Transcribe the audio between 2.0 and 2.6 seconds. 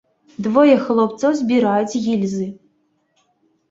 гільзы.